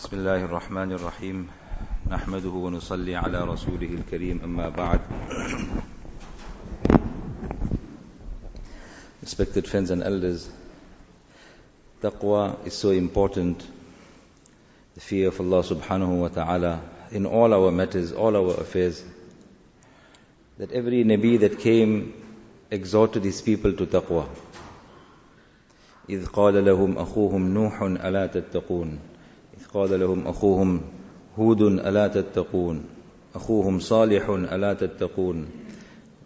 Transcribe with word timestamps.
بسم 0.00 0.16
الله 0.16 0.44
الرحمن 0.44 0.92
الرحيم 0.92 1.48
نحمده 2.10 2.48
ونصلي 2.48 3.16
على 3.16 3.40
رسوله 3.44 3.88
الكريم 3.94 4.40
أما 4.44 4.68
بعد 4.68 5.00
Respected 9.22 9.68
friends 9.68 9.90
and 9.90 10.02
elders, 10.02 10.48
taqwa 12.02 12.66
is 12.66 12.72
so 12.72 12.90
important, 12.90 13.62
the 14.94 15.00
fear 15.00 15.28
of 15.28 15.38
Allah 15.38 15.62
subhanahu 15.62 16.20
wa 16.20 16.28
ta'ala 16.28 16.80
in 17.10 17.26
all 17.26 17.52
our 17.52 17.70
matters, 17.70 18.10
all 18.12 18.34
our 18.38 18.54
affairs, 18.54 19.04
that 20.56 20.72
every 20.72 21.04
Nabi 21.04 21.40
that 21.40 21.58
came 21.58 22.14
exhorted 22.70 23.22
his 23.22 23.42
people 23.42 23.74
to 23.74 23.84
taqwa. 23.84 24.26
إذ 26.08 26.26
قال 26.26 26.64
لهم 26.64 26.98
أخوهم 26.98 27.54
نوح 27.54 27.82
ألا 27.82 28.26
تتقون 28.26 28.98
قال 29.74 30.00
لهم 30.00 30.26
أخوهم 30.26 30.80
هود 31.38 31.62
ألا 31.62 32.08
تتقون؟ 32.08 32.84
أخوهم 33.34 33.78
صالح 33.78 34.28
ألا 34.28 34.74
تتقون؟ 34.74 35.46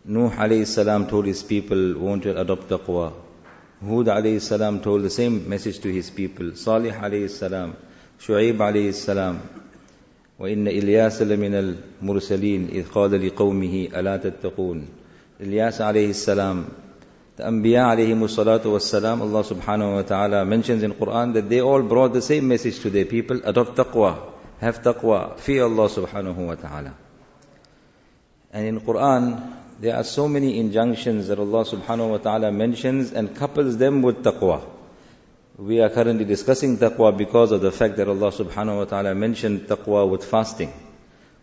نوح 0.07 0.41
عليه 0.41 0.63
السلام 0.63 1.07
told 1.07 1.27
his 1.27 1.43
people 1.43 1.95
won't 1.95 2.25
you 2.25 2.37
adopt 2.37 2.69
taqwa? 2.69 3.13
هود 3.85 4.09
عليه 4.09 4.37
السلام 4.37 4.81
told 4.83 5.03
the 5.03 5.11
same 5.11 5.49
message 5.49 5.79
to 5.81 5.89
his 5.89 6.11
people. 6.11 6.55
صالح 6.55 7.05
عليه 7.05 7.25
السلام 7.25 7.73
شعيب 8.19 8.63
عليه 8.63 8.89
السلام 8.89 9.39
وإن 10.39 10.69
إلياس 10.69 11.23
لمن 11.23 11.55
المرسلين 11.55 12.69
إذ 12.69 12.89
قال 12.89 13.27
لقومه 13.27 13.89
ألا 13.97 14.17
تتقون؟ 14.17 14.87
إلياس 15.41 15.81
عليه 15.81 16.11
السلام 16.11 16.65
the 17.40 17.44
Anbiya 17.46 17.96
alayhi 17.96 18.16
salatu 18.28 18.72
was 18.72 18.90
salam, 18.90 19.22
Allah 19.22 19.44
subhanahu 19.44 19.96
wa 19.96 20.02
ta'ala 20.02 20.44
mentions 20.44 20.84
in 20.84 20.94
Quran 20.94 21.34
that 21.36 21.50
they 21.50 21.62
all 21.62 21.82
brought 21.82 22.12
the 22.12 22.22
same 22.22 22.50
message 22.50 22.82
to 22.82 22.90
their 22.90 23.06
people, 23.06 23.40
adopt 23.46 23.78
taqwa, 23.78 24.20
have 24.60 24.82
taqwa, 24.82 25.40
fear 25.40 25.64
Allah 25.64 25.88
subhanahu 25.88 26.36
wa 26.36 26.56
ta'ala. 26.56 26.94
And 28.52 28.68
in 28.68 28.82
Quran, 28.82 29.54
there 29.80 29.96
are 29.96 30.04
so 30.04 30.28
many 30.28 30.60
injunctions 30.60 31.30
that 31.30 31.40
Allah 31.40 31.64
subhanahu 31.64 32.10
wa 32.10 32.18
ta'ala 32.18 32.52
mentions 32.52 33.14
and 33.14 33.34
couples 33.34 33.78
them 33.78 34.02
with 34.02 34.22
taqwa. 34.22 34.62
We 35.58 35.80
are 35.80 35.90
currently 35.90 36.26
discussing 36.26 36.78
taqwa 36.78 37.18
because 37.18 37.54
of 37.54 37.62
the 37.62 37.72
fact 37.72 37.96
that 37.98 38.10
Allah 38.10 38.32
subhanahu 38.32 38.80
wa 38.80 38.86
ta'ala 38.86 39.16
mentioned 39.16 39.62
taqwa 39.62 40.10
with 40.10 40.26
fasting. 40.26 40.74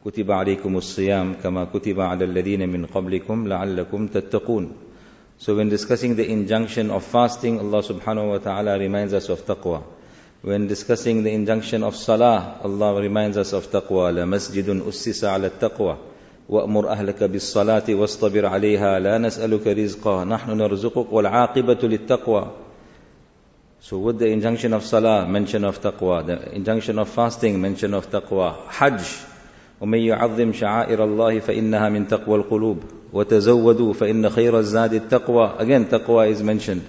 كتب 0.04 0.30
عليكم 0.30 0.76
الصيام 0.76 1.34
كما 1.42 1.64
كتب 1.64 2.00
على 2.00 2.24
الذين 2.24 2.68
من 2.68 2.86
قبلكم 2.86 3.48
لعلكم 3.48 4.06
تتقون. 4.08 4.72
So 5.40 5.56
when 5.56 5.68
discussing 5.68 6.16
the 6.16 6.28
injunction 6.28 6.90
of 6.90 7.04
fasting, 7.04 7.58
Allah 7.60 7.82
subhanahu 7.82 8.30
wa 8.30 8.38
ta'ala 8.38 8.78
reminds 8.78 9.12
us 9.12 9.28
of 9.28 9.44
taqwa. 9.44 9.82
When 10.42 10.66
discussing 10.66 11.22
the 11.22 11.32
injunction 11.32 11.82
of 11.82 11.96
salah, 11.96 12.60
Allah 12.62 13.00
reminds 13.00 13.36
us 13.36 13.52
of 13.52 13.66
taqwa. 13.70 14.12
لَمَسْجِدٌ 14.14 14.82
أُسِّسَ 14.82 15.24
عَلَى 15.24 15.50
التَّقْوَى 15.50 15.96
وأمر 16.48 16.88
أهلك 16.88 17.24
بالصلاة 17.24 17.82
واصطبر 17.88 18.46
عليها 18.46 18.98
لا 18.98 19.18
نسألك 19.18 19.66
رزقا 19.66 20.24
نحن 20.24 20.50
نرزقك 20.50 21.12
والعاقبة 21.12 21.78
للتقوى 21.82 22.50
So 23.80 23.98
with 23.98 24.18
the 24.18 24.26
injunction 24.26 24.72
of 24.72 24.84
salah, 24.84 25.28
mention 25.28 25.64
of 25.64 25.80
taqwa, 25.80 26.26
the 26.26 26.54
injunction 26.54 26.98
of 26.98 27.08
fasting, 27.08 27.60
mention 27.60 27.94
of 27.94 28.10
taqwa, 28.10 28.56
hajj, 28.68 29.26
ومن 29.80 29.98
يعظم 29.98 30.52
شعائر 30.52 31.04
الله 31.04 31.40
فإنها 31.40 31.88
من 31.88 32.08
تقوى 32.08 32.38
القلوب 32.38 32.78
وتزودوا 33.12 33.92
فإن 33.92 34.30
خير 34.30 34.58
الزاد 34.58 34.94
التقوى 34.94 35.58
again 35.58 35.84
taqwa 35.84 36.28
is 36.28 36.42
mentioned 36.42 36.82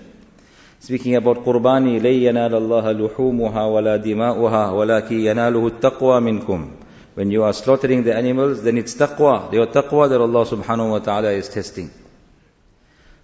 speaking 0.80 1.16
about 1.16 1.38
قرباني 1.45 1.99
لن 1.99 2.13
ينال 2.13 2.55
الله 2.55 2.91
لحومها 2.91 3.66
ولا 3.66 3.95
دماؤها 3.97 4.71
ولكن 4.71 5.19
يناله 5.19 5.67
التقوى 5.67 6.19
منكم 6.21 6.69
when 7.17 7.31
you 7.31 7.41
are 7.41 7.52
slaughtering 7.52 8.03
the 8.03 8.16
animals, 8.16 8.61
then 8.61 8.77
it's 8.77 8.93
taqwa, 8.93 9.52
your 9.52 9.66
taqwa 9.66 10.07
that 10.07 10.21
Allah 10.21 10.45
subhanahu 10.45 10.91
wa 10.91 10.99
ta'ala 10.99 11.31
is 11.31 11.49
testing. 11.49 11.89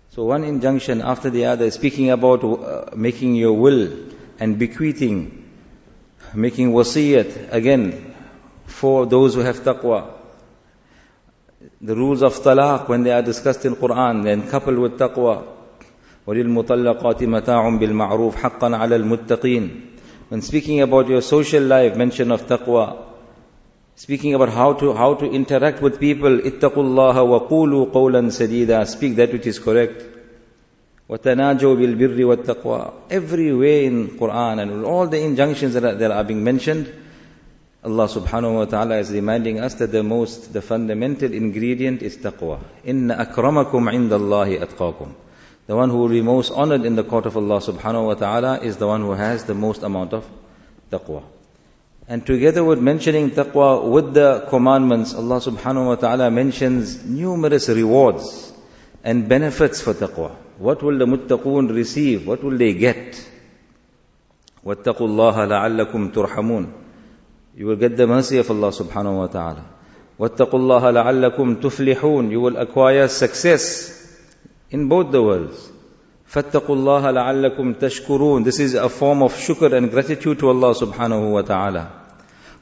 So 0.10 0.24
one 0.26 0.44
injunction 0.44 1.00
after 1.00 1.30
the 1.30 1.46
other, 1.46 1.70
speaking 1.70 2.10
about 2.10 2.44
uh, 2.44 2.96
making 2.96 3.36
your 3.36 3.54
will 3.54 3.96
and 4.40 4.58
bequeathing, 4.58 5.48
making 6.34 6.72
wasiyat, 6.72 7.54
again, 7.54 8.16
for 8.66 9.06
those 9.06 9.36
who 9.36 9.42
have 9.42 9.60
taqwa. 9.60 10.12
The 11.82 11.96
rules 11.96 12.22
of 12.24 12.34
talaq, 12.36 12.90
when 12.90 13.04
they 13.04 13.12
are 13.12 13.22
discussed 13.22 13.66
in 13.66 13.76
Quran, 13.76 14.24
then 14.24 14.50
coupled 14.50 14.78
with 14.78 14.98
taqwa. 15.00 15.44
وَلِلْمُطَلَّقَاتِ 16.28 17.20
مَتَاعٌ 17.20 17.80
بِالْمَعْرُوفِ 17.80 18.34
حَقًّا 18.36 18.78
عَلَى 18.78 19.00
الْمُتَّقِينَ 19.04 19.82
When 20.30 20.42
speaking 20.42 20.82
about 20.82 21.08
your 21.10 21.22
social 21.22 21.64
life, 21.64 21.96
mention 21.96 22.32
of 22.32 22.48
taqwa, 22.48 22.98
speaking 23.96 24.34
about 24.34 24.50
how 24.50 24.74
to 24.74 24.94
how 24.94 25.14
to 25.14 25.26
interact 25.30 25.82
with 25.82 26.00
people 26.00 26.40
ittaqullaha 26.40 27.28
wa 27.28 27.40
qulu 27.48 27.92
qawlan 27.92 28.28
sadida 28.38 28.88
speak 28.88 29.16
that 29.18 29.32
which 29.32 29.46
is 29.46 29.60
correct 29.60 30.04
وتناجوا 31.10 31.76
بالبر 31.76 32.26
والتقوى 32.26 32.92
everywhere 33.12 33.84
in 33.84 34.08
Quran 34.18 34.62
and 34.62 34.86
all 34.86 35.08
the 35.08 35.20
injunctions 35.20 35.74
that 35.76 35.84
are, 35.84 35.96
that 35.96 36.12
are 36.12 36.24
being 36.24 36.44
mentioned 36.44 36.92
Allah 37.88 38.08
subhanahu 38.08 38.56
wa 38.56 38.66
ta'ala 38.66 38.98
is 38.98 39.12
reminding 39.12 39.60
us 39.60 39.76
that 39.76 39.92
the 39.92 40.04
most 40.04 40.54
the 40.54 40.62
fundamental 40.62 41.34
ingredient 41.34 42.02
is 42.02 42.18
taqwa 42.18 42.60
inna 42.86 43.16
akramakum 43.26 43.92
indallahi 44.00 44.60
atqakum 44.66 45.14
the 45.68 45.76
one 45.76 45.90
who 45.90 45.98
will 45.98 46.10
be 46.10 46.22
most 46.22 46.52
honored 46.52 46.86
in 46.86 46.96
the 46.96 47.04
court 47.04 47.26
of 47.26 47.38
Allah 47.38 47.60
subhanahu 47.60 48.08
wa 48.08 48.14
ta'ala 48.14 48.60
is 48.60 48.78
the 48.78 48.88
one 48.88 49.02
who 49.02 49.12
has 49.12 49.44
the 49.46 49.54
most 49.54 49.84
amount 49.84 50.14
of 50.14 50.26
taqwa 50.92 51.24
and 52.08 52.26
together 52.26 52.64
with 52.64 52.80
mentioning 52.80 53.32
taqwa 53.32 53.90
with 53.90 54.14
the 54.14 54.46
commandments, 54.50 55.14
Allah 55.14 55.40
subhanahu 55.40 55.88
wa 55.88 55.96
ta'ala 55.96 56.30
mentions 56.30 57.04
numerous 57.06 57.70
rewards 57.70 58.52
and 59.06 59.30
benefits 59.30 59.80
for 59.82 59.94
taqwa. 59.94 60.36
What 60.58 60.84
will 60.84 60.98
the 60.98 61.06
muttaqoon 61.06 61.74
receive? 61.74 62.28
What 62.28 62.44
will 62.44 62.58
they 62.58 62.74
get? 62.74 63.30
وَاتَّقُوا 64.66 65.08
اللَّهَ 65.08 65.36
لَعَلَّكُمْ 65.48 66.14
تُرْحَمُونَ 66.14 66.72
You 67.59 67.67
will 67.67 67.75
get 67.75 67.97
the 67.97 68.07
mercy 68.07 68.39
of 68.39 68.49
Allah 68.53 68.69
subhanahu 68.69 69.19
wa 69.19 69.27
ta'ala. 69.27 69.65
وَاتَّقُوا 70.21 70.61
اللَّهَ 70.61 70.83
لَعَلَّكُمْ 70.95 71.61
تُفْلِحُونَ 71.61 72.31
You 72.31 72.41
will 72.41 72.57
acquire 72.57 73.09
success 73.09 74.17
in 74.71 74.87
both 74.89 75.11
the 75.11 75.21
worlds. 75.21 75.69
فَاتَّقُوا 76.33 76.77
اللَّهَ 76.77 77.11
لَعَلَّكُمْ 77.11 77.81
تَشْكُرُونَ 77.81 78.45
This 78.45 78.61
is 78.61 78.75
a 78.75 78.89
form 78.89 79.25
of 79.25 79.35
shukr 79.35 79.73
and 79.73 79.91
gratitude 79.91 80.39
to 80.39 80.51
Allah 80.51 80.73
subhanahu 80.73 81.33
wa 81.33 81.43
ta'ala. 81.43 81.91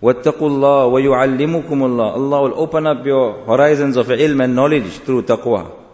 وَاتَّقُوا 0.01 0.49
اللَّهَ 0.49 0.87
وَيُعَلِّمُكُمُ 0.89 1.69
اللَّهِ 1.69 2.15
Allah 2.15 2.43
will 2.45 2.59
open 2.59 2.87
up 2.87 3.05
your 3.05 3.45
horizons 3.45 3.99
of 3.99 4.07
ilm 4.07 4.43
and 4.43 4.57
knowledge 4.57 5.01
through 5.01 5.25
taqwa. 5.25 5.86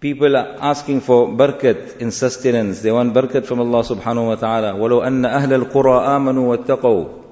People 0.00 0.36
are 0.36 0.56
asking 0.60 1.00
for 1.00 1.28
barakat 1.28 1.98
in 1.98 2.10
sustenance. 2.10 2.82
They 2.82 2.90
want 2.90 3.14
barakat 3.14 3.46
from 3.46 3.60
Allah 3.60 3.82
subhanahu 3.82 4.26
wa 4.26 4.34
ta'ala. 4.34 4.74
وَلَوْ 4.74 5.04
أَنَّ 5.04 5.24
أَهْلَ 5.24 5.64
الْقُرَىٰ 5.64 6.06
آمَنُوا 6.16 6.56
وَاتَّقَوْا 6.56 7.22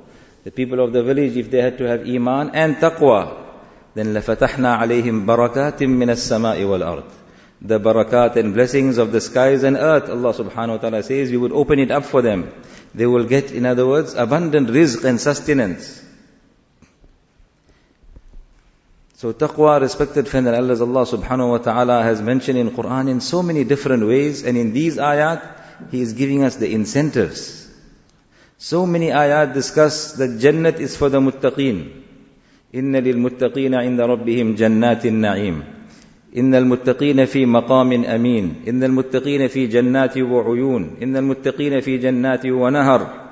The 0.45 0.51
people 0.51 0.81
of 0.81 0.93
the 0.93 1.03
village, 1.03 1.37
if 1.37 1.51
they 1.51 1.61
had 1.61 1.78
to 1.78 1.89
have 1.89 2.06
iman 2.06 2.51
and 2.55 2.77
taqwa, 2.77 3.37
then 3.95 4.15
لَفَتَحْنَا 4.15 4.78
عَلَيْهِمْ 4.78 5.27
بَرَكَاتٍ 5.27 5.78
مِّنَ 5.78 6.11
السَّمَاءِ 6.11 6.59
وَالْأَرْضِ 6.59 7.05
the 7.62 7.78
barakat 7.78 8.37
and 8.37 8.55
blessings 8.55 8.97
of 8.97 9.12
the 9.12 9.21
skies 9.21 9.65
and 9.65 9.77
earth, 9.77 10.09
Allah 10.09 10.33
subhanahu 10.33 10.69
wa 10.69 10.77
ta'ala 10.78 11.03
says, 11.03 11.31
we 11.31 11.37
would 11.37 11.53
open 11.53 11.78
it 11.78 11.91
up 11.91 12.05
for 12.05 12.23
them. 12.23 12.51
They 12.95 13.06
will 13.06 13.25
get, 13.25 13.53
in 13.53 13.67
other 13.67 13.87
words, 13.87 14.15
abundant 14.15 14.69
rizq 14.69 15.05
and 15.05 15.21
sustenance. 15.21 16.03
So 19.25 19.34
taqwa, 19.34 19.81
respected 19.81 20.28
friend 20.28 20.47
and 20.47 20.56
Allah 20.56 21.02
subhanahu 21.02 21.50
wa 21.50 21.58
ta'ala 21.58 22.03
has 22.03 22.22
mentioned 22.22 22.59
in 22.59 22.69
Quran 22.69 23.09
in 23.09 23.22
so 23.22 23.41
many 23.41 23.63
different 23.63 24.06
ways, 24.06 24.44
and 24.44 24.56
in 24.56 24.72
these 24.72 24.97
ayat, 24.97 25.41
He 25.90 26.00
is 26.00 26.13
giving 26.13 26.44
us 26.44 26.58
the 26.58 26.72
incentives. 26.72 27.68
So 28.59 28.85
many 28.85 29.08
ayat 29.08 29.56
discuss 29.56 30.12
that 30.22 30.38
Jannat 30.38 30.79
is 30.79 30.96
for 30.96 31.09
the 31.09 31.20
muttaqeen. 31.20 32.03
إِنَّ 32.72 32.94
لِلْمُتَّقِينَ 32.94 33.73
عِنْدَ 33.73 34.00
رَبِّهِمْ 34.00 34.55
جَنَّاتِ 34.55 35.05
النَّعِيمِ 35.05 35.64
إن 36.38 36.55
المتقين 36.55 37.26
في 37.26 37.46
مقام 37.46 38.03
أمين 38.03 38.55
إن 38.67 38.84
المتقين 38.84 39.47
في 39.47 39.67
جنات 39.67 40.17
وعيون 40.17 40.97
إن 41.03 41.17
المتقين 41.17 41.79
في 41.79 41.97
جنات 41.97 42.46
ونهر 42.46 43.28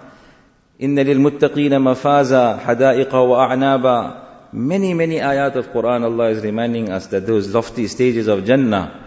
إن 0.83 0.99
للمتقين 0.99 1.81
مفازا 1.81 2.57
حدائق 2.57 3.15
وأعنابا 3.15 4.23
Many, 4.53 4.93
many 4.93 5.15
ayat 5.15 5.55
of 5.55 5.69
Quran, 5.73 6.03
Allah 6.03 6.29
is 6.29 6.43
reminding 6.43 6.91
us 6.91 7.07
that 7.07 7.25
those 7.25 7.51
lofty 7.51 7.87
stages 7.87 8.27
of 8.27 8.45
Jannah, 8.45 8.99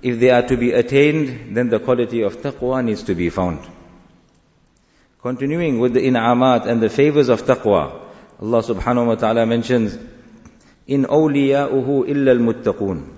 if 0.00 0.18
they 0.18 0.30
are 0.30 0.40
to 0.42 0.56
be 0.56 0.72
attained, 0.72 1.54
then 1.54 1.68
the 1.68 1.78
quality 1.78 2.22
of 2.22 2.38
taqwa 2.38 2.82
needs 2.82 3.02
to 3.02 3.14
be 3.14 3.28
found. 3.28 3.60
Continuing 5.20 5.78
with 5.78 5.92
the 5.92 6.00
in'amat 6.00 6.66
and 6.66 6.82
the 6.82 6.88
favors 6.88 7.28
of 7.28 7.42
taqwa, 7.42 8.00
Allah 8.40 8.62
subhanahu 8.62 9.06
wa 9.08 9.14
ta'ala 9.16 9.44
mentions, 9.44 9.98
in 10.86 11.04
awliya'uhu 11.04 12.08
illa 12.08 12.30
al-muttaqun. 12.32 13.08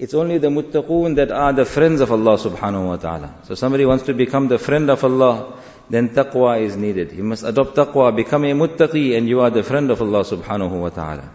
It's 0.00 0.14
only 0.14 0.38
the 0.38 0.48
muttaqoon 0.48 1.14
that 1.16 1.30
are 1.30 1.52
the 1.52 1.64
friends 1.64 2.00
of 2.00 2.10
Allah 2.10 2.36
subhanahu 2.36 2.86
wa 2.88 2.96
ta'ala. 2.96 3.34
So 3.44 3.54
somebody 3.54 3.86
wants 3.86 4.06
to 4.06 4.14
become 4.14 4.48
the 4.48 4.58
friend 4.58 4.90
of 4.90 5.04
Allah, 5.04 5.54
then 5.89 6.09
taqwa 6.09 6.61
is 6.61 6.75
needed. 6.75 7.13
You 7.13 7.23
must 7.23 7.43
adopt 7.43 7.75
taqwa, 7.75 8.15
become 8.15 8.43
a 8.45 8.51
muttaqi, 8.51 9.17
and 9.17 9.27
you 9.27 9.41
are 9.41 9.49
the 9.49 9.63
friend 9.63 9.89
of 9.91 10.01
Allah 10.01 10.21
subhanahu 10.21 10.79
wa 10.79 10.89
ta'ala. 10.89 11.29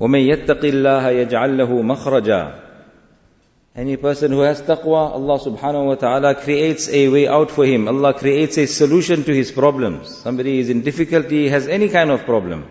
وَمَن 0.00 0.28
يَتَّقِ 0.34 0.60
اللَّهَ 0.60 1.26
يَجْعَلْ 1.26 1.56
لَهُ 1.56 1.68
مَخْرَجًا 1.68 2.60
Any 3.76 3.96
person 3.96 4.32
who 4.32 4.40
has 4.40 4.62
taqwa, 4.62 5.12
Allah 5.12 5.38
subhanahu 5.38 5.86
wa 5.86 5.94
ta'ala 5.94 6.34
creates 6.34 6.88
a 6.88 7.08
way 7.08 7.28
out 7.28 7.50
for 7.50 7.64
him. 7.64 7.88
Allah 7.88 8.14
creates 8.14 8.58
a 8.58 8.66
solution 8.66 9.24
to 9.24 9.34
his 9.34 9.52
problems. 9.52 10.08
Somebody 10.08 10.58
is 10.58 10.70
in 10.70 10.82
difficulty, 10.82 11.48
has 11.48 11.68
any 11.68 11.88
kind 11.88 12.10
of 12.10 12.24
problem. 12.24 12.66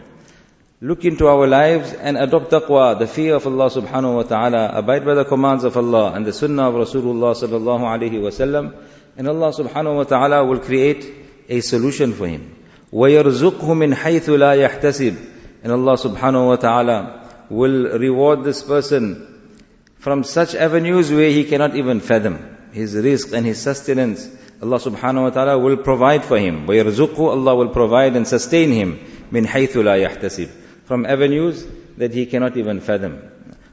Look 0.84 1.06
into 1.06 1.28
our 1.28 1.46
lives 1.46 1.94
and 1.94 2.18
adopt 2.18 2.50
taqwa, 2.50 2.98
the 2.98 3.06
fear 3.06 3.36
of 3.36 3.46
Allah 3.46 3.70
subhanahu 3.70 4.16
wa 4.16 4.24
ta'ala, 4.24 4.72
abide 4.74 5.06
by 5.06 5.14
the 5.14 5.26
commands 5.26 5.64
of 5.64 5.78
Allah 5.78 6.14
and 6.14 6.26
the 6.26 6.34
sunnah 6.34 6.70
of 6.70 6.74
Rasulullah 6.74 7.36
sallallahu 7.38 7.86
alayhi 7.86 8.20
wa 8.20 8.30
sallam, 8.30 8.74
and 9.17 9.29
Allah 9.29 9.51
subhanahu 9.51 9.97
wa 9.97 10.05
ta'ala 10.05 10.45
will 10.45 10.61
create 10.61 11.07
a 11.49 11.61
solution 11.61 12.13
for 12.13 12.27
him. 12.27 12.55
وَيَرْزُقْهُ 12.93 13.61
مِنْ 13.61 13.95
حَيْثُ 13.95 14.29
لَا 14.39 14.69
يَحْتَسِبُ 14.69 15.17
And 15.63 15.73
Allah 15.73 15.95
subhanahu 15.97 16.49
wa 16.49 16.57
ta'ala 16.57 17.47
will 17.49 17.99
reward 17.99 18.45
this 18.45 18.63
person 18.63 19.55
from 19.99 20.23
such 20.23 20.55
avenues 20.55 21.11
where 21.11 21.31
he 21.31 21.45
cannot 21.45 21.77
even 21.77 22.01
fathom. 22.01 22.57
His 22.73 22.95
rizq 22.95 23.33
and 23.33 23.47
his 23.47 23.59
sustenance, 23.59 24.29
Allah 24.63 24.79
subhanahu 24.79 25.23
wa 25.23 25.31
ta'ala 25.31 25.59
will 25.59 25.79
provide 25.79 26.25
for 26.25 26.39
him. 26.39 26.67
وَيَرْزُقْهُ 26.67 27.19
Allah 27.19 27.55
will 27.57 27.71
provide 27.71 28.17
and 28.17 28.29
sustain 28.29 28.71
him 28.71 28.99
مِنْ 29.33 29.47
حَيْثُ 29.47 29.73
لَا 29.83 30.07
يَحْتَسِبُ 30.07 30.49
From 30.85 31.07
avenues 31.07 31.67
that 31.97 32.13
he 32.13 32.27
cannot 32.27 32.57
even 32.57 32.81
fathom. 32.81 33.23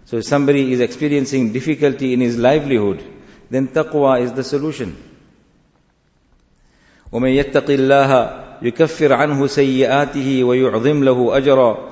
So 0.06 0.18
if 0.18 0.26
somebody 0.26 0.72
is 0.72 0.80
experiencing 0.80 1.52
difficulty 1.52 2.14
in 2.14 2.22
his 2.22 2.38
livelihood, 2.38 3.04
then 3.50 3.68
taqwa 3.68 4.22
is 4.22 4.34
the 4.34 4.44
solution. 4.44 4.96
ومن 7.13 7.29
يتق 7.29 7.71
الله 7.71 8.45
يكفر 8.63 9.13
عنه 9.13 9.47
سيئاته 9.47 10.45
ويعظم 10.45 11.05
له 11.05 11.37
أجرا 11.37 11.91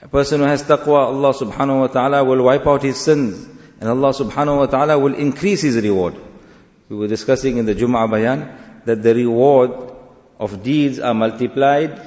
A 0.00 0.06
person 0.06 0.40
who 0.40 0.46
has 0.46 0.62
taqwa, 0.62 1.06
Allah 1.06 1.34
subhanahu 1.34 1.80
wa 1.80 1.86
ta'ala 1.88 2.22
will 2.22 2.44
wipe 2.44 2.66
out 2.68 2.82
his 2.82 2.96
sins 2.96 3.48
and 3.80 3.90
Allah 3.90 4.10
subhanahu 4.10 4.58
wa 4.58 4.66
ta'ala 4.66 4.96
will 4.98 5.14
increase 5.14 5.62
his 5.62 5.76
reward. 5.76 6.14
We 6.88 6.96
were 6.96 7.08
discussing 7.08 7.56
in 7.58 7.66
the 7.66 7.74
Jum'ah 7.74 8.08
bayan 8.08 8.48
that 8.84 9.02
the 9.02 9.14
reward 9.14 9.72
of 10.38 10.62
deeds 10.62 11.00
are 11.00 11.14
multiplied 11.14 12.00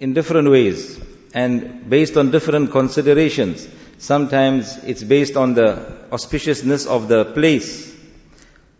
in 0.00 0.14
different 0.14 0.50
ways 0.50 0.98
and 1.34 1.88
based 1.88 2.16
on 2.16 2.30
different 2.30 2.72
considerations. 2.72 3.68
Sometimes 3.98 4.78
it's 4.84 5.02
based 5.04 5.36
on 5.36 5.54
the 5.54 6.06
auspiciousness 6.10 6.86
of 6.86 7.08
the 7.08 7.26
place. 7.26 7.93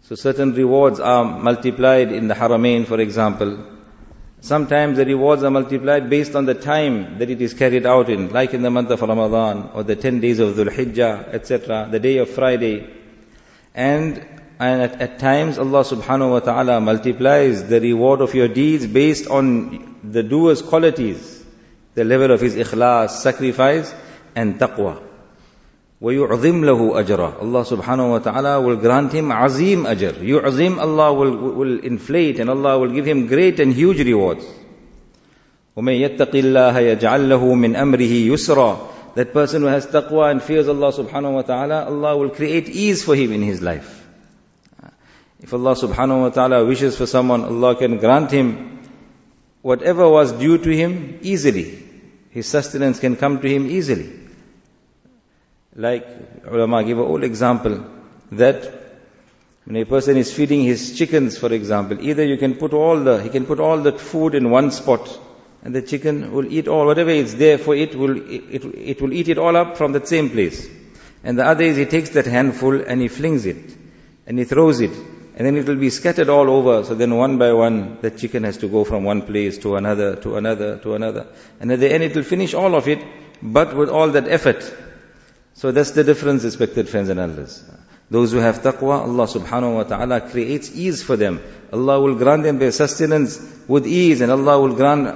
So 0.07 0.13
certain 0.13 0.53
rewards 0.53 0.99
are 0.99 1.25
multiplied 1.25 2.11
in 2.11 2.27
the 2.27 2.35
Haramain, 2.35 2.85
for 2.85 2.99
example. 2.99 3.57
Sometimes 4.39 4.97
the 4.97 5.05
rewards 5.05 5.41
are 5.41 5.49
multiplied 5.49 6.11
based 6.11 6.35
on 6.35 6.45
the 6.45 6.53
time 6.53 7.17
that 7.17 7.31
it 7.31 7.41
is 7.41 7.55
carried 7.55 7.87
out 7.87 8.11
in, 8.11 8.29
like 8.29 8.53
in 8.53 8.61
the 8.61 8.69
month 8.69 8.91
of 8.91 9.01
Ramadan, 9.01 9.71
or 9.73 9.81
the 9.81 9.95
10 9.95 10.19
days 10.19 10.37
of 10.37 10.53
Dhul 10.53 10.69
Hijjah, 10.69 11.33
etc., 11.33 11.87
the 11.89 11.99
day 11.99 12.17
of 12.17 12.29
Friday. 12.29 12.87
And, 13.73 14.23
and 14.59 14.83
at, 14.83 15.01
at 15.01 15.17
times 15.17 15.57
Allah 15.57 15.83
subhanahu 15.83 16.29
wa 16.29 16.39
ta'ala 16.39 16.79
multiplies 16.81 17.67
the 17.67 17.81
reward 17.81 18.21
of 18.21 18.35
your 18.35 18.47
deeds 18.47 18.85
based 18.85 19.25
on 19.25 19.97
the 20.03 20.21
doer's 20.21 20.61
qualities, 20.61 21.43
the 21.95 22.03
level 22.03 22.29
of 22.29 22.41
his 22.41 22.53
ikhlas, 22.53 23.09
sacrifice, 23.09 23.91
and 24.35 24.59
taqwa. 24.59 25.04
وَيُعْظِمْ 26.01 26.65
لَهُ 26.65 27.41
Allah 27.41 27.63
subhanahu 27.63 28.09
wa 28.09 28.19
ta'ala 28.19 28.61
will 28.61 28.75
grant 28.75 29.13
him 29.13 29.31
azim 29.31 29.85
ajr. 29.85 30.21
Yu'zim, 30.21 30.77
Allah 30.77 31.13
will, 31.13 31.53
will 31.53 31.79
inflate 31.79 32.39
and 32.39 32.49
Allah 32.49 32.77
will 32.77 32.91
give 32.91 33.05
him 33.05 33.27
great 33.27 33.61
and 33.61 33.73
huge 33.73 33.99
rewards. 33.99 34.45
وَمَن 35.77 36.17
يَتَّقِ 36.17 36.31
اللَّهَ 36.31 36.97
يَجْعَلْ 36.97 37.27
لَهُ 37.29 37.39
مِنْ 37.39 37.75
أَمْرِهِ 37.75 38.27
يُسْرًا 38.27 39.15
That 39.15 39.31
person 39.31 39.61
who 39.61 39.67
has 39.67 39.87
taqwa 39.87 40.31
and 40.31 40.43
fears 40.43 40.67
Allah 40.67 40.91
subhanahu 40.91 41.33
wa 41.33 41.41
ta'ala, 41.43 41.85
Allah 41.85 42.17
will 42.17 42.29
create 42.29 42.67
ease 42.67 43.03
for 43.03 43.15
him 43.15 43.31
in 43.31 43.41
his 43.41 43.61
life. 43.61 44.05
If 45.39 45.53
Allah 45.53 45.75
subhanahu 45.75 46.21
wa 46.21 46.29
ta'ala 46.29 46.65
wishes 46.65 46.97
for 46.97 47.05
someone, 47.05 47.43
Allah 47.43 47.75
can 47.75 47.99
grant 47.99 48.31
him 48.31 48.81
whatever 49.61 50.09
was 50.09 50.33
due 50.33 50.57
to 50.57 50.69
him 50.69 51.19
easily. 51.21 51.81
His 52.31 52.47
sustenance 52.47 52.99
can 52.99 53.15
come 53.15 53.39
to 53.39 53.47
him 53.47 53.69
easily. 53.69 54.24
Like 55.75 56.07
ulama 56.45 56.83
give 56.83 56.99
a 56.99 57.01
old 57.03 57.23
example 57.23 57.85
that 58.31 58.85
when 59.65 59.75
a 59.75 59.85
person 59.85 60.15
is 60.15 60.33
feeding 60.33 60.63
his 60.63 60.97
chickens, 60.97 61.37
for 61.37 61.51
example, 61.51 61.97
either 61.99 62.23
you 62.23 62.37
can 62.37 62.55
put 62.55 62.73
all 62.73 62.99
the, 62.99 63.21
he 63.21 63.29
can 63.29 63.45
put 63.45 63.59
all 63.59 63.79
the 63.79 63.91
food 63.91 64.35
in 64.35 64.49
one 64.51 64.71
spot 64.71 65.19
and 65.63 65.75
the 65.75 65.81
chicken 65.81 66.31
will 66.31 66.45
eat 66.45 66.67
all, 66.67 66.85
whatever 66.85 67.09
is 67.09 67.35
there 67.35 67.57
for 67.57 67.75
it 67.75 67.95
will, 67.95 68.17
it, 68.31 68.63
it 68.63 69.01
will 69.01 69.11
eat 69.11 69.27
it 69.27 69.37
all 69.37 69.57
up 69.57 69.75
from 69.75 69.91
that 69.93 70.07
same 70.07 70.29
place. 70.29 70.69
And 71.23 71.39
the 71.39 71.45
other 71.45 71.63
is 71.63 71.75
he 71.75 71.85
takes 71.85 72.11
that 72.11 72.27
handful 72.27 72.79
and 72.81 73.01
he 73.01 73.07
flings 73.07 73.45
it 73.45 73.75
and 74.27 74.37
he 74.37 74.45
throws 74.45 74.79
it 74.79 74.91
and 75.37 75.45
then 75.45 75.57
it 75.57 75.67
will 75.67 75.75
be 75.75 75.89
scattered 75.89 76.29
all 76.29 76.49
over. 76.49 76.85
So 76.85 76.95
then 76.95 77.15
one 77.15 77.37
by 77.37 77.51
one, 77.51 77.97
the 78.01 78.11
chicken 78.11 78.43
has 78.43 78.57
to 78.57 78.69
go 78.69 78.85
from 78.85 79.03
one 79.03 79.23
place 79.23 79.57
to 79.59 79.75
another, 79.75 80.15
to 80.17 80.37
another, 80.37 80.77
to 80.77 80.93
another. 80.93 81.27
And 81.59 81.71
at 81.71 81.81
the 81.81 81.91
end 81.91 82.03
it 82.03 82.15
will 82.15 82.23
finish 82.23 82.53
all 82.53 82.75
of 82.75 82.87
it, 82.87 83.03
but 83.41 83.75
with 83.75 83.89
all 83.89 84.09
that 84.11 84.29
effort. 84.29 84.73
So 85.55 85.71
that's 85.71 85.91
the 85.91 86.03
difference, 86.03 86.43
respected 86.43 86.89
friends 86.89 87.09
and 87.09 87.19
elders. 87.19 87.63
Those 88.11 88.33
who 88.33 88.37
have 88.37 88.61
taqwa, 88.61 88.99
Allah 89.01 89.25
subhanahu 89.25 89.75
wa 89.75 89.83
ta'ala 89.83 90.29
creates 90.29 90.75
ease 90.75 91.01
for 91.01 91.15
them. 91.15 91.41
Allah 91.71 91.99
will 91.99 92.15
grant 92.15 92.43
them 92.43 92.59
their 92.59 92.71
sustenance 92.71 93.39
with 93.67 93.87
ease 93.87 94.21
and 94.21 94.31
Allah 94.31 94.59
will 94.59 94.75
grant 94.75 95.07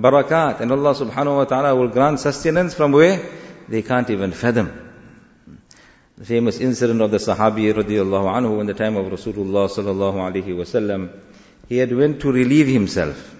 barakat 0.00 0.60
and 0.60 0.70
Allah 0.70 0.94
subhanahu 0.94 1.36
wa 1.36 1.44
ta'ala 1.44 1.74
will 1.74 1.88
grant 1.88 2.20
sustenance 2.20 2.74
from 2.74 2.92
where 2.92 3.20
they 3.68 3.82
can't 3.82 4.08
even 4.08 4.30
fathom. 4.30 4.70
The 6.16 6.24
famous 6.24 6.58
incident 6.58 7.00
of 7.02 7.10
the 7.10 7.18
Sahabi 7.18 7.72
radiallahu 7.74 8.32
anhu 8.32 8.60
in 8.60 8.66
the 8.66 8.74
time 8.74 8.96
of 8.96 9.06
Rasulullah 9.06 9.68
sallallahu 9.68 10.14
alaihi 10.14 10.46
wasallam, 10.46 11.10
he 11.68 11.76
had 11.76 11.94
went 11.94 12.20
to 12.20 12.32
relieve 12.32 12.68
himself. 12.68 13.34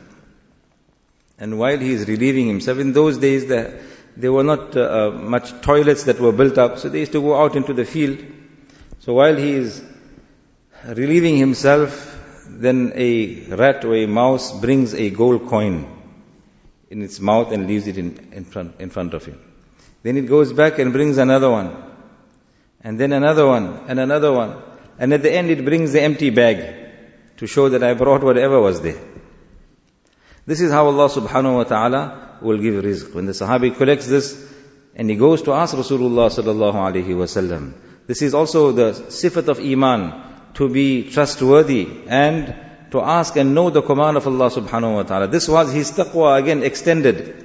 And 1.39 1.59
while 1.59 1.79
he 1.79 1.93
is 1.93 2.07
relieving 2.09 2.49
himself, 2.49 2.79
in 2.79 2.93
those 2.93 3.17
days 3.19 3.47
the 3.47 3.81
there 4.19 4.33
were 4.33 4.43
not 4.43 4.77
uh, 4.77 4.81
uh, 4.81 5.11
much 5.13 5.53
toilets 5.61 6.05
that 6.05 6.19
were 6.19 6.33
built 6.33 6.59
up, 6.59 6.79
so 6.81 6.89
they 6.89 6.99
used 6.99 7.13
to 7.13 7.21
go 7.23 7.41
out 7.41 7.55
into 7.55 7.73
the 7.73 7.85
field. 7.85 8.19
So 8.99 9.15
while 9.15 9.37
he 9.37 9.53
is 9.53 9.81
relieving 10.85 11.37
himself, 11.37 12.17
then 12.49 12.93
a 12.97 13.45
rat 13.55 13.85
or 13.85 13.95
a 13.95 14.07
mouse 14.07 14.51
brings 14.61 14.93
a 14.93 15.11
gold 15.11 15.49
coin 15.49 15.87
in 16.91 17.03
its 17.03 17.21
mouth 17.21 17.53
and 17.53 17.69
leaves 17.69 17.87
it 17.87 17.97
in, 17.97 18.31
in, 18.33 18.45
front, 18.45 18.81
in 18.81 18.91
front 18.91 19.15
of 19.15 19.25
him. 19.25 19.39
Then 20.03 20.17
it 20.17 20.23
goes 20.23 20.53
back 20.53 20.81
and 20.81 20.93
brings 20.93 21.19
another 21.19 21.51
one. 21.51 21.77
And 22.81 22.99
then 22.99 23.13
another 23.13 23.47
one, 23.47 23.85
and 23.87 24.01
another 24.01 24.33
one. 24.33 24.57
And 24.99 25.15
at 25.15 25.23
the 25.23 25.33
end 25.33 25.51
it 25.51 25.65
brings 25.65 25.93
the 25.93 26.03
empty 26.03 26.31
bag 26.31 26.75
to 27.37 27.47
show 27.47 27.69
that 27.69 27.85
I 27.85 27.95
brought 27.95 28.25
whatever 28.25 28.61
was 28.61 28.81
there. 28.81 29.01
This 30.45 30.61
is 30.61 30.73
how 30.73 30.87
Allah 30.87 31.09
subhanahu 31.09 31.55
wa 31.55 31.65
ta'ala 31.65 32.28
will 32.43 32.59
give 32.59 32.83
rizq. 32.85 33.15
When 33.15 33.27
the 33.27 33.33
Sahabi 33.33 33.77
collects 33.77 34.07
this 34.07 34.47
and 34.95 35.09
he 35.11 35.17
goes 35.17 35.43
to 35.43 35.53
ask 35.53 35.75
Rasulullah 35.75 36.29
sallallahu 36.31 36.75
alaihi 36.75 37.07
wasallam, 37.07 37.75
this 38.07 38.23
is 38.23 38.35
also 38.35 38.73
the 38.73 38.93
sifat 38.93 39.49
of 39.49 39.61
iman, 39.61 40.25
to 40.55 40.69
be 40.69 41.11
trustworthy 41.11 41.87
and 42.09 42.55
to 42.91 43.01
ask 43.01 43.37
and 43.37 43.55
know 43.55 43.71
the 43.71 43.83
command 43.83 44.17
of 44.17 44.27
Allah 44.27 44.51
subhanahu 44.51 44.95
wa 44.95 45.03
ta'ala. 45.03 45.29
This 45.29 45.49
was 45.49 45.73
his 45.73 45.93
taqwa 45.93 46.39
again 46.39 46.63
extended. 46.63 47.45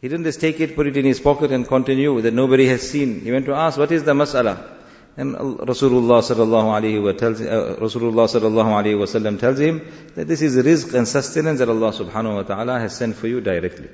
He 0.00 0.08
didn't 0.08 0.24
just 0.24 0.40
take 0.40 0.60
it, 0.60 0.76
put 0.76 0.86
it 0.86 0.96
in 0.96 1.06
his 1.06 1.18
pocket 1.18 1.50
and 1.50 1.66
continue 1.66 2.20
that 2.20 2.34
nobody 2.34 2.66
has 2.68 2.88
seen. 2.88 3.20
He 3.20 3.32
went 3.32 3.46
to 3.46 3.54
ask, 3.54 3.78
what 3.78 3.90
is 3.90 4.04
the 4.04 4.12
mas'ala? 4.12 4.73
And 5.16 5.36
Rasulullah 5.36 6.22
sallallahu 6.22 6.74
alaihi 6.74 7.02
wa 7.02 7.12
tells 7.12 7.40
uh, 7.40 7.76
Rasulullah 7.78 8.26
sallallahu 8.26 8.72
alaihi 8.82 8.98
wasallam 8.98 9.38
tells 9.38 9.60
him 9.60 9.80
that 10.16 10.26
this 10.26 10.42
is 10.42 10.56
rizq 10.56 10.92
and 10.94 11.06
sustenance 11.06 11.60
that 11.60 11.68
Allah 11.68 11.92
subhanahu 11.92 12.34
wa 12.36 12.42
taala 12.42 12.80
has 12.80 12.96
sent 12.96 13.14
for 13.14 13.28
you 13.28 13.40
directly. 13.40 13.90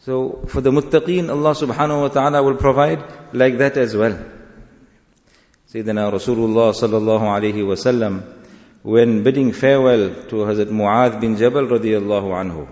So 0.00 0.44
for 0.48 0.62
the 0.62 0.70
muttaqeen, 0.70 1.28
Allah 1.28 1.52
subhanahu 1.52 2.00
wa 2.00 2.08
taala 2.08 2.42
will 2.42 2.56
provide 2.56 3.04
like 3.34 3.58
that 3.58 3.76
as 3.76 3.94
well. 3.94 4.18
Sayyidina 5.70 6.10
Rasulullah 6.10 6.72
sallallahu 6.72 7.20
alaihi 7.20 7.66
wasallam, 7.72 8.22
when 8.82 9.24
bidding 9.24 9.52
farewell 9.52 10.08
to 10.28 10.36
Hazrat 10.36 10.70
Mu'adh 10.70 11.20
bin 11.20 11.36
Jabal 11.36 11.66
radiyallahu 11.66 12.32
anhu, 12.32 12.66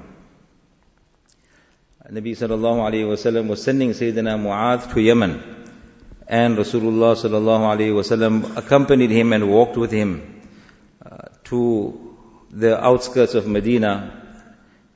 Nabi 2.10 2.32
sallallahu 2.32 2.88
alaihi 2.88 3.04
wasallam 3.04 3.48
was 3.48 3.62
sending 3.62 3.90
Sayyidina 3.90 4.40
Mu'adh 4.40 4.94
to 4.94 5.02
Yemen 5.02 5.63
and 6.27 6.57
Rasulullah 6.57 7.15
sallallahu 7.15 7.69
alaihi 7.74 7.93
wasallam 8.00 8.55
accompanied 8.55 9.09
him 9.09 9.33
and 9.33 9.50
walked 9.50 9.77
with 9.77 9.91
him 9.91 10.41
uh, 11.03 11.17
to 11.45 12.15
the 12.51 12.83
outskirts 12.83 13.33
of 13.33 13.48
Medina. 13.48 14.15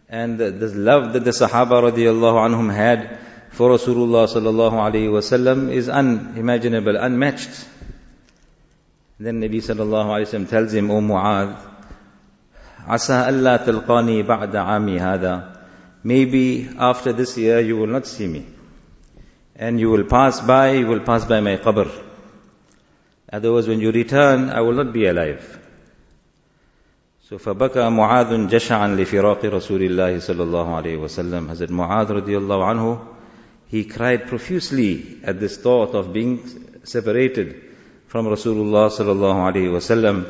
And 0.07 0.37
the, 0.37 0.51
the, 0.51 0.67
love 0.67 1.13
that 1.13 1.23
the 1.23 1.31
Sahaba 1.31 1.91
radiallahu 1.91 2.37
anhum 2.47 2.71
had 2.71 3.17
for 3.49 3.71
Rasulullah 3.71 4.27
sallallahu 4.27 4.73
alaihi 4.73 5.09
wasallam 5.09 5.71
is 5.71 5.89
unimaginable, 5.89 6.95
unmatched. 6.97 7.67
Then 9.19 9.41
Nabi 9.41 9.57
sallallahu 9.57 10.13
alaihi 10.13 10.27
wasallam 10.27 10.49
tells 10.49 10.73
him, 10.73 10.91
O 10.91 11.01
Mu'adh, 11.01 11.57
عسى 12.87 13.29
ألا 13.29 13.57
تلقاني 13.57 14.23
بعد 14.23 14.55
عامي 14.55 14.99
هذا 14.99 15.53
Maybe 16.03 16.69
after 16.77 17.13
this 17.13 17.37
year 17.37 17.61
you 17.61 17.77
will 17.77 17.87
not 17.87 18.05
see 18.05 18.27
me. 18.27 18.45
And 19.57 19.79
you 19.79 19.89
will 19.91 20.05
pass 20.05 20.41
by, 20.41 20.71
you 20.71 20.87
will 20.87 21.01
pass 21.01 21.25
by 21.25 21.39
my 21.39 21.57
qabr. 21.57 21.89
Otherwise 23.31 23.67
when 23.67 23.79
you 23.79 23.91
return, 23.91 24.49
I 24.49 24.61
will 24.61 24.73
not 24.73 24.93
be 24.93 25.05
alive. 25.05 25.59
So 27.29 27.37
فبكى 27.37 27.89
معاذ 27.89 28.47
جشعا 28.47 28.87
لفراق 28.95 29.45
رسول 29.45 29.81
الله 29.81 30.19
صلى 30.19 30.43
الله 30.43 30.75
عليه 30.75 30.97
وسلم 30.97 31.47
Hazrat 31.47 31.69
Mu'adh 31.69 32.09
radiallahu 32.09 32.63
anhu 32.73 33.13
he 33.73 33.85
cried 33.85 34.27
profusely 34.27 35.19
at 35.23 35.39
this 35.39 35.57
thought 35.57 35.95
of 35.95 36.13
being 36.13 36.37
separated 36.83 37.73
from 38.05 38.27
Rasulullah 38.27 38.91
sallallahu 38.91 39.51
alaihi 39.51 39.71
wasallam. 39.73 40.25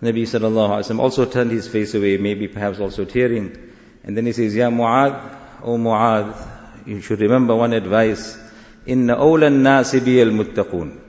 Nabi 0.00 0.22
sallallahu 0.22 0.68
alaihi 0.70 0.84
wasallam 0.84 1.00
also 1.00 1.24
turned 1.24 1.50
his 1.50 1.66
face 1.66 1.94
away, 1.94 2.18
maybe 2.18 2.46
perhaps 2.46 2.78
also 2.78 3.04
tearing. 3.04 3.72
And 4.04 4.16
then 4.16 4.26
he 4.26 4.32
says, 4.32 4.54
Ya 4.54 4.70
Mu'adh, 4.70 5.64
O 5.64 5.76
Mu'adh, 5.76 6.86
you 6.86 7.00
should 7.00 7.20
remember 7.20 7.56
one 7.56 7.72
advice. 7.72 8.38
Inna 8.85 9.15
awlan 9.15 9.61
nasi 9.61 9.97
al 10.21 10.27
muttaqun. 10.27 10.99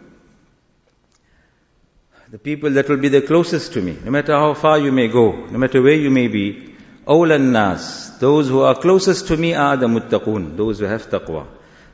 The 2.30 2.38
people 2.38 2.70
that 2.70 2.88
will 2.88 2.98
be 2.98 3.08
the 3.08 3.22
closest 3.22 3.72
to 3.72 3.82
me, 3.82 3.98
no 4.04 4.10
matter 4.10 4.32
how 4.32 4.54
far 4.54 4.78
you 4.78 4.92
may 4.92 5.08
go, 5.08 5.32
no 5.32 5.58
matter 5.58 5.82
where 5.82 5.94
you 5.94 6.10
may 6.10 6.28
be, 6.28 6.74
awlan 7.06 7.50
nas, 7.50 8.18
those 8.18 8.48
who 8.48 8.60
are 8.60 8.74
closest 8.74 9.28
to 9.28 9.36
me 9.36 9.54
are 9.54 9.76
the 9.76 9.86
muttaqun, 9.86 10.56
those 10.56 10.78
who 10.78 10.84
have 10.84 11.08
taqwa. 11.08 11.46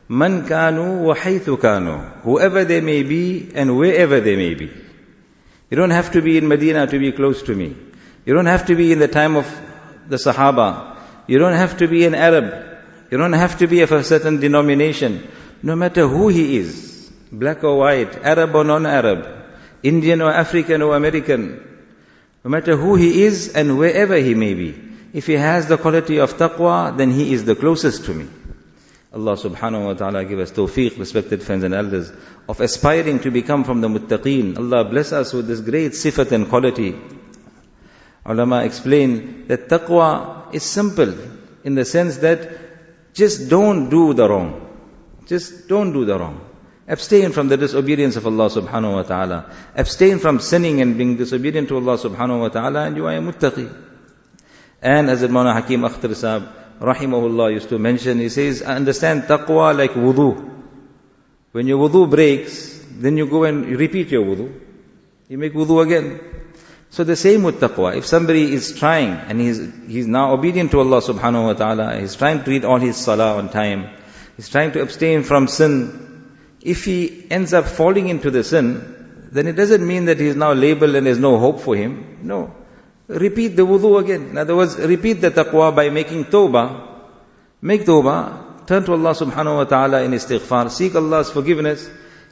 Man 0.08 0.46
kanu 0.46 1.02
wa 1.02 1.14
haythu 1.14 1.56
kanu. 1.58 2.20
Whoever 2.22 2.64
they 2.64 2.80
may 2.80 3.02
be 3.02 3.50
and 3.54 3.76
wherever 3.76 4.20
they 4.20 4.36
may 4.36 4.54
be. 4.54 4.70
You 5.70 5.76
don't 5.76 5.90
have 5.90 6.12
to 6.12 6.22
be 6.22 6.38
in 6.38 6.46
Medina 6.46 6.86
to 6.86 6.98
be 6.98 7.10
close 7.12 7.42
to 7.44 7.54
me. 7.54 7.76
You 8.24 8.34
don't 8.34 8.46
have 8.46 8.66
to 8.66 8.76
be 8.76 8.92
in 8.92 9.00
the 9.00 9.08
time 9.08 9.36
of 9.36 9.46
the 10.08 10.16
Sahaba. 10.16 10.96
You 11.26 11.38
don't 11.38 11.54
have 11.54 11.78
to 11.78 11.88
be 11.88 12.04
an 12.04 12.14
Arab. 12.14 12.78
You 13.10 13.18
don't 13.18 13.32
have 13.32 13.58
to 13.58 13.66
be 13.66 13.80
of 13.80 13.90
a 13.90 14.04
certain 14.04 14.38
denomination. 14.38 15.28
No 15.62 15.76
matter 15.76 16.06
who 16.06 16.28
he 16.28 16.58
is, 16.58 17.10
black 17.32 17.64
or 17.64 17.78
white, 17.78 18.16
Arab 18.24 18.54
or 18.54 18.64
non-Arab, 18.64 19.26
Indian 19.82 20.22
or 20.22 20.32
African 20.32 20.82
or 20.82 20.96
American, 20.96 21.62
no 22.44 22.50
matter 22.50 22.76
who 22.76 22.94
he 22.94 23.24
is 23.24 23.54
and 23.54 23.78
wherever 23.78 24.16
he 24.16 24.34
may 24.34 24.54
be, 24.54 24.74
if 25.12 25.26
he 25.26 25.34
has 25.34 25.66
the 25.66 25.78
quality 25.78 26.18
of 26.18 26.34
taqwa, 26.36 26.96
then 26.96 27.10
he 27.10 27.32
is 27.32 27.44
the 27.44 27.54
closest 27.54 28.04
to 28.04 28.14
me. 28.14 28.28
Allah 29.12 29.32
subhanahu 29.32 29.86
wa 29.86 29.94
ta'ala 29.94 30.24
give 30.26 30.38
us 30.40 30.52
tawfiq, 30.52 30.98
respected 30.98 31.42
friends 31.42 31.64
and 31.64 31.72
elders, 31.72 32.12
of 32.48 32.60
aspiring 32.60 33.20
to 33.20 33.30
become 33.30 33.64
from 33.64 33.80
the 33.80 33.88
muttaqeen. 33.88 34.58
Allah 34.58 34.84
bless 34.84 35.12
us 35.12 35.32
with 35.32 35.46
this 35.46 35.60
great 35.60 35.92
sifat 35.92 36.32
and 36.32 36.48
quality. 36.48 36.94
Ulama 38.26 38.64
explain 38.64 39.46
that 39.46 39.68
taqwa 39.68 40.54
is 40.54 40.64
simple 40.64 41.14
in 41.64 41.74
the 41.74 41.84
sense 41.84 42.18
that 42.18 43.14
just 43.14 43.48
don't 43.48 43.88
do 43.88 44.12
the 44.12 44.28
wrong. 44.28 44.75
Just 45.26 45.68
don't 45.68 45.92
do 45.92 46.04
the 46.04 46.18
wrong. 46.18 46.40
Abstain 46.88 47.32
from 47.32 47.48
the 47.48 47.56
disobedience 47.56 48.14
of 48.14 48.26
Allah 48.26 48.48
subhanahu 48.48 48.94
wa 48.94 49.02
ta'ala. 49.02 49.52
Abstain 49.74 50.20
from 50.20 50.38
sinning 50.38 50.80
and 50.80 50.96
being 50.96 51.16
disobedient 51.16 51.68
to 51.68 51.76
Allah 51.76 51.98
subhanahu 51.98 52.40
wa 52.40 52.48
ta'ala 52.48 52.86
and 52.86 52.96
you 52.96 53.06
are 53.06 53.16
a 53.16 53.18
muttaqi. 53.18 53.84
And 54.80 55.10
as 55.10 55.24
Imam 55.24 55.46
Hakim 55.46 55.80
Akhtar 55.80 56.14
Sahib, 56.14 56.48
rahimahullah 56.78 57.54
used 57.54 57.68
to 57.70 57.78
mention, 57.78 58.20
he 58.20 58.28
says, 58.28 58.62
I 58.62 58.76
understand 58.76 59.24
taqwa 59.24 59.76
like 59.76 59.92
wudu. 59.92 60.52
When 61.50 61.66
your 61.66 61.88
wudu 61.88 62.08
breaks, 62.08 62.78
then 62.92 63.16
you 63.16 63.26
go 63.26 63.42
and 63.44 63.66
repeat 63.66 64.10
your 64.10 64.24
wudu. 64.24 64.60
You 65.28 65.38
make 65.38 65.54
wudu 65.54 65.82
again. 65.82 66.20
So 66.90 67.02
the 67.02 67.16
same 67.16 67.42
with 67.42 67.60
taqwa. 67.60 67.96
If 67.96 68.06
somebody 68.06 68.52
is 68.52 68.78
trying 68.78 69.10
and 69.10 69.40
he's, 69.40 69.58
he's 69.88 70.06
now 70.06 70.32
obedient 70.34 70.70
to 70.70 70.78
Allah 70.78 71.00
subhanahu 71.02 71.46
wa 71.46 71.52
ta'ala, 71.54 71.98
he's 71.98 72.14
trying 72.14 72.44
to 72.44 72.50
read 72.50 72.64
all 72.64 72.78
his 72.78 72.96
salah 72.96 73.38
on 73.38 73.48
time, 73.48 73.90
he's 74.36 74.48
trying 74.48 74.72
to 74.72 74.82
abstain 74.82 75.22
from 75.22 75.48
sin, 75.48 76.06
if 76.62 76.84
he 76.84 77.26
ends 77.30 77.52
up 77.54 77.66
falling 77.66 78.08
into 78.08 78.30
the 78.30 78.42
sin, 78.42 79.28
then 79.30 79.46
it 79.46 79.52
doesn't 79.52 79.86
mean 79.86 80.06
that 80.06 80.18
he 80.18 80.26
is 80.26 80.36
now 80.36 80.52
labeled 80.52 80.94
and 80.94 81.06
there's 81.06 81.18
no 81.18 81.38
hope 81.38 81.60
for 81.60 81.76
him. 81.76 82.18
No. 82.22 82.54
Repeat 83.08 83.56
the 83.56 83.62
wudu 83.62 84.00
again. 84.00 84.30
In 84.30 84.38
other 84.38 84.56
words, 84.56 84.76
repeat 84.76 85.20
the 85.20 85.30
taqwa 85.30 85.74
by 85.74 85.90
making 85.90 86.24
tawbah. 86.24 86.88
Make 87.60 87.84
tawbah. 87.84 88.66
Turn 88.66 88.84
to 88.84 88.92
Allah 88.92 89.10
subhanahu 89.10 89.56
wa 89.58 89.64
ta'ala 89.64 90.02
in 90.02 90.10
istighfar. 90.10 90.70
Seek 90.70 90.94
Allah's 90.96 91.30
forgiveness. 91.30 91.88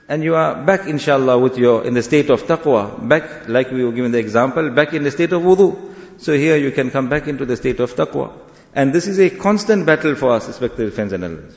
And 0.09 0.23
you 0.23 0.35
are 0.35 0.65
back 0.65 0.87
inshallah 0.87 1.39
with 1.39 1.57
your, 1.57 1.85
in 1.85 1.95
the 1.95 2.03
state 2.03 2.29
of 2.31 2.43
taqwa. 2.43 3.09
Back, 3.09 3.49
like 3.49 3.71
we 3.71 3.85
were 3.85 3.93
given 3.93 4.11
the 4.13 4.19
example, 4.19 4.71
back 4.71 4.93
in 4.95 5.05
the 5.05 5.11
state 5.11 5.33
of 5.33 5.43
wudu. 5.43 5.95
So 6.19 6.33
here 6.33 6.57
you 6.57 6.73
can 6.73 6.91
come 6.91 7.09
back 7.09 7.29
into 7.29 7.47
the 7.47 7.57
state 7.57 7.81
of 7.81 7.95
taqwa. 7.95 8.33
And 8.75 8.93
this 8.93 9.07
is 9.07 9.21
a 9.21 9.31
constant 9.31 9.87
battle 9.87 10.17
for 10.17 10.33
us, 10.33 10.49
respected 10.49 10.93
friends 10.93 11.13
and 11.13 11.23
elders. 11.23 11.57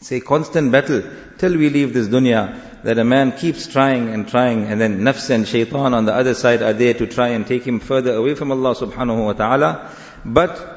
It's 0.00 0.12
a 0.12 0.20
constant 0.20 0.70
battle 0.72 1.02
till 1.38 1.56
we 1.56 1.70
leave 1.70 1.94
this 1.94 2.08
dunya 2.08 2.82
that 2.82 2.98
a 2.98 3.04
man 3.04 3.32
keeps 3.32 3.66
trying 3.66 4.08
and 4.10 4.28
trying 4.28 4.64
and 4.64 4.80
then 4.80 5.00
nafs 5.00 5.30
and 5.30 5.48
shaitan 5.48 5.94
on 5.94 6.04
the 6.04 6.14
other 6.14 6.34
side 6.34 6.62
are 6.62 6.72
there 6.72 6.94
to 6.94 7.06
try 7.06 7.28
and 7.28 7.46
take 7.46 7.64
him 7.64 7.80
further 7.80 8.12
away 8.14 8.34
from 8.34 8.52
Allah 8.52 8.74
subhanahu 8.74 9.24
wa 9.24 9.32
ta'ala. 9.32 9.90
But 10.24 10.76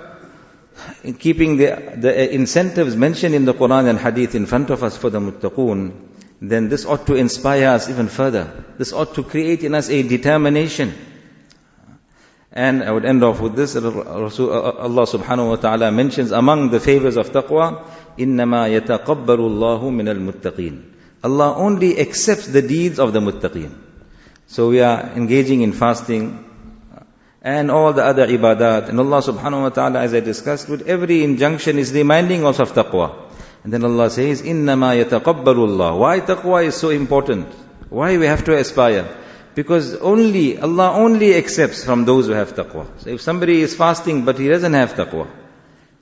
in 1.03 1.13
keeping 1.15 1.57
the, 1.57 1.93
the 1.97 2.33
incentives 2.33 2.95
mentioned 2.95 3.35
in 3.35 3.45
the 3.45 3.53
Quran 3.53 3.89
and 3.89 3.99
Hadith 3.99 4.35
in 4.35 4.45
front 4.45 4.69
of 4.69 4.83
us 4.83 4.97
for 4.97 5.09
the 5.09 5.19
muttaqoon, 5.19 5.93
then 6.41 6.69
this 6.69 6.85
ought 6.85 7.05
to 7.07 7.15
inspire 7.15 7.69
us 7.69 7.89
even 7.89 8.07
further. 8.07 8.63
This 8.77 8.93
ought 8.93 9.15
to 9.15 9.23
create 9.23 9.63
in 9.63 9.75
us 9.75 9.89
a 9.89 10.03
determination. 10.03 10.93
And 12.52 12.84
I 12.84 12.92
would 12.92 13.04
end 13.04 13.24
off 13.24 13.40
with 13.40 13.56
this. 13.56 13.74
Allah 13.74 13.90
subhanahu 14.30 15.48
wa 15.48 15.56
ta'ala 15.56 15.90
mentions 15.90 16.30
among 16.30 16.70
the 16.70 16.78
favors 16.78 17.16
of 17.16 17.30
taqwa, 17.30 17.84
إِنَّمَا 18.16 18.80
يَتَقَبَّلُ 18.80 19.26
اللَّهُ 19.26 19.82
مِنَ 19.82 20.08
الْمُتَّقِينَ 20.08 20.82
Allah 21.24 21.56
only 21.56 21.98
accepts 21.98 22.46
the 22.46 22.62
deeds 22.62 22.98
of 22.98 23.12
the 23.12 23.20
muttaqeen. 23.20 23.74
So 24.46 24.68
we 24.68 24.80
are 24.82 25.00
engaging 25.16 25.62
in 25.62 25.72
fasting 25.72 26.44
and 27.40 27.70
all 27.70 27.92
the 27.92 28.04
other 28.04 28.26
ibadat. 28.26 28.88
And 28.88 29.00
Allah 29.00 29.20
subhanahu 29.22 29.62
wa 29.62 29.68
ta'ala, 29.70 30.00
as 30.00 30.14
I 30.14 30.20
discussed, 30.20 30.68
with 30.68 30.86
every 30.86 31.24
injunction 31.24 31.78
is 31.78 31.92
reminding 31.92 32.44
us 32.44 32.60
of 32.60 32.72
taqwa. 32.72 33.32
And 33.64 33.72
then 33.72 33.84
Allah 33.84 34.10
says, 34.10 34.42
إِنَّمَا 34.42 35.04
يَتَقَبَّلُ 35.04 35.44
اللَّهُ 35.44 35.98
Why 35.98 36.20
taqwa 36.20 36.64
is 36.64 36.76
so 36.76 36.90
important? 36.90 37.48
Why 37.88 38.18
we 38.18 38.26
have 38.26 38.44
to 38.44 38.56
aspire? 38.56 39.08
Because 39.58 39.94
only, 39.96 40.58
Allah 40.58 40.92
only 40.92 41.34
accepts 41.34 41.84
from 41.84 42.04
those 42.04 42.26
who 42.26 42.32
have 42.32 42.54
taqwa. 42.54 42.86
So 42.98 43.10
if 43.10 43.20
somebody 43.20 43.60
is 43.60 43.74
fasting 43.74 44.24
but 44.24 44.38
he 44.38 44.48
doesn't 44.48 44.72
have 44.72 44.94
taqwa, 44.94 45.28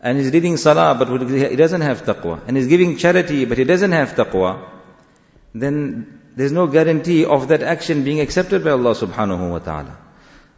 and 0.01 0.19
he's 0.19 0.33
reading 0.33 0.57
salah 0.57 0.95
but 0.95 1.09
he 1.31 1.57
doesn't 1.57 1.83
have 1.83 2.03
taqwa, 2.03 2.41
and 2.47 2.57
he's 2.57 2.67
giving 2.67 2.97
charity 2.97 3.45
but 3.45 3.59
he 3.59 3.65
doesn't 3.65 3.93
have 3.93 4.15
taqwa, 4.15 4.65
then 5.55 6.21
there's 6.35 6.53
no 6.53 6.67
guarantee 6.67 7.25
of 7.27 7.49
that 7.49 7.63
action 7.63 8.05
being 8.05 8.21
accepted 8.21 8.65
by 8.65 8.71
Allah 8.71 8.95
subhanahu 8.95 9.51
wa 9.51 9.59
ta'ala. 9.59 9.99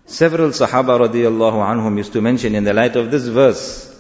Several 0.07 0.51
Sahaba 0.51 1.01
radiallahu 1.09 1.65
anhum 1.67 1.97
used 1.97 2.13
to 2.13 2.21
mention 2.21 2.55
in 2.55 2.63
the 2.63 2.73
light 2.73 2.95
of 2.95 3.11
this 3.11 3.27
verse 3.27 3.91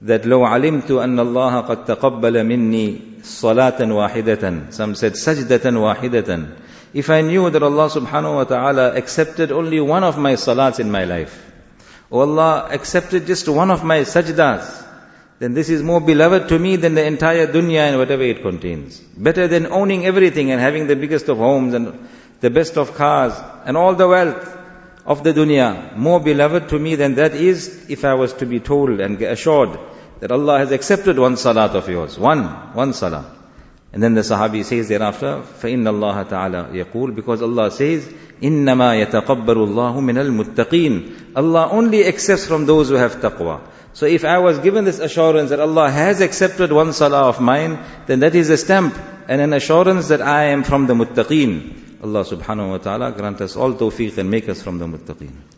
that 0.00 0.22
لو 0.24 0.44
علمت 0.44 0.90
أن 0.90 1.20
الله 1.20 1.60
قد 1.60 1.84
تقبل 1.84 2.44
مني 2.44 3.00
صلاة 3.22 3.92
واحدة 3.92 4.72
some 4.72 4.94
said 4.94 5.14
سجدة 5.14 5.78
واحدة 5.78 6.48
if 6.93 7.09
I 7.09 7.21
knew 7.21 7.49
that 7.49 7.63
Allah 7.63 7.89
subhanahu 7.89 8.35
wa 8.35 8.43
ta'ala 8.43 8.95
accepted 8.95 9.51
only 9.51 9.79
one 9.79 10.03
of 10.03 10.17
my 10.17 10.33
salats 10.33 10.79
in 10.79 10.91
my 10.91 11.05
life 11.05 11.43
or 12.09 12.23
Allah 12.23 12.67
accepted 12.71 13.27
just 13.27 13.47
one 13.49 13.71
of 13.71 13.83
my 13.83 13.99
sajdas 14.01 14.85
then 15.39 15.53
this 15.53 15.69
is 15.69 15.83
more 15.83 16.01
beloved 16.01 16.49
to 16.49 16.57
me 16.57 16.77
than 16.77 16.95
the 16.95 17.05
entire 17.05 17.45
dunya 17.45 17.87
and 17.89 17.97
whatever 17.97 18.23
it 18.23 18.41
contains. 18.41 18.99
Better 18.99 19.47
than 19.47 19.67
owning 19.67 20.05
everything 20.05 20.49
and 20.51 20.59
having 20.59 20.87
the 20.87 20.95
biggest 20.95 21.29
of 21.29 21.37
homes 21.37 21.75
and 21.75 22.09
the 22.39 22.49
best 22.49 22.77
of 22.77 22.95
cars 22.95 23.33
and 23.65 23.77
all 23.77 23.93
the 23.93 24.07
wealth 24.07 24.57
of 25.05 25.23
the 25.23 25.33
dunya. 25.33 25.95
More 25.95 26.19
beloved 26.19 26.69
to 26.69 26.79
me 26.79 26.95
than 26.95 27.15
that 27.15 27.35
is 27.35 27.85
if 27.87 28.03
I 28.03 28.15
was 28.15 28.33
to 28.33 28.47
be 28.47 28.59
told 28.59 28.99
and 28.99 29.21
assured 29.21 29.77
that 30.21 30.31
Allah 30.31 30.57
has 30.57 30.71
accepted 30.71 31.19
one 31.19 31.37
salat 31.37 31.75
of 31.75 31.87
yours. 31.87 32.17
One, 32.17 32.43
one 32.73 32.93
salah. 32.93 33.36
And 33.92 34.02
then 34.02 34.14
the 34.14 34.22
Sahabi 34.22 34.64
says 34.64 34.88
thereafter, 34.88 35.42
فَإِنَّ 35.60 35.84
اللَّهَ 35.84 36.28
تَعَالَى 36.28 36.72
يقول 36.72 37.14
Because 37.14 37.42
Allah 37.42 37.70
says, 37.70 38.06
إِنَّمَا 38.40 39.06
يَتَقَبَّلُ 39.06 39.46
اللَّهُ 39.46 39.96
مِنَ 39.96 40.54
الْمُتَّقِينَ 40.54 41.36
Allah 41.36 41.68
only 41.70 42.06
accepts 42.06 42.46
from 42.46 42.64
those 42.64 42.88
who 42.88 42.94
have 42.94 43.16
taqwa. 43.16 43.60
So 43.92 44.06
if 44.06 44.24
I 44.24 44.38
was 44.38 44.58
given 44.60 44.86
this 44.86 44.98
assurance 44.98 45.50
that 45.50 45.60
Allah 45.60 45.90
has 45.90 46.22
accepted 46.22 46.72
one 46.72 46.94
salah 46.94 47.28
of 47.28 47.40
mine, 47.40 47.78
then 48.06 48.20
that 48.20 48.34
is 48.34 48.48
a 48.48 48.56
stamp 48.56 48.96
and 49.28 49.42
an 49.42 49.52
assurance 49.52 50.08
that 50.08 50.22
I 50.22 50.44
am 50.46 50.64
from 50.64 50.86
the 50.86 50.94
muttaqeen. 50.94 52.02
Allah 52.02 52.24
subhanahu 52.24 52.70
wa 52.70 52.78
ta'ala 52.78 53.12
grant 53.12 53.42
us 53.42 53.56
all 53.56 53.74
tawfiq 53.74 54.16
and 54.16 54.30
make 54.30 54.48
us 54.48 54.62
from 54.62 54.78
the 54.78 54.86
muttaqeen. 54.86 55.52